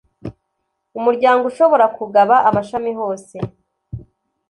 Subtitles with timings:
[0.97, 3.35] Umuryango ushobora kugaba amashami hose